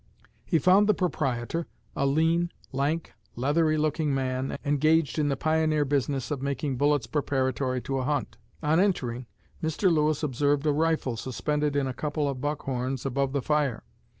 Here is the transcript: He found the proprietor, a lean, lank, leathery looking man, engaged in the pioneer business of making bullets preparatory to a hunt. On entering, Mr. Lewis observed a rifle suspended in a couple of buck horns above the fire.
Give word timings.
He 0.43 0.57
found 0.57 0.89
the 0.89 0.95
proprietor, 0.95 1.67
a 1.95 2.07
lean, 2.07 2.51
lank, 2.71 3.13
leathery 3.35 3.77
looking 3.77 4.15
man, 4.15 4.57
engaged 4.65 5.19
in 5.19 5.29
the 5.29 5.37
pioneer 5.37 5.85
business 5.85 6.31
of 6.31 6.41
making 6.41 6.75
bullets 6.77 7.05
preparatory 7.05 7.81
to 7.83 7.99
a 7.99 8.03
hunt. 8.03 8.39
On 8.63 8.79
entering, 8.79 9.27
Mr. 9.61 9.93
Lewis 9.93 10.23
observed 10.23 10.65
a 10.65 10.71
rifle 10.71 11.17
suspended 11.17 11.75
in 11.75 11.85
a 11.85 11.93
couple 11.93 12.27
of 12.27 12.41
buck 12.41 12.63
horns 12.63 13.05
above 13.05 13.31
the 13.31 13.43
fire. 13.43 13.83